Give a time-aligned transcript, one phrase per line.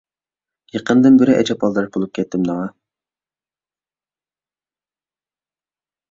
[0.75, 2.63] يېقىندىن بېرى ئەجەب ئالدىراش بولۇپ كەتتىم دەڭا.